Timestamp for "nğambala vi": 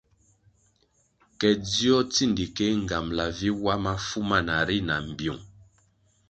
2.81-3.49